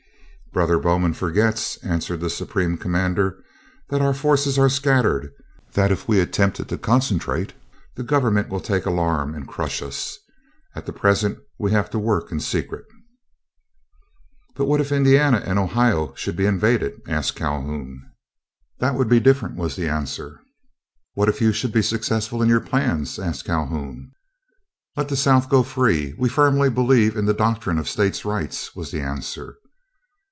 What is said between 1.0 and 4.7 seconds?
forgets," answered the Supreme Commander, "that our forces are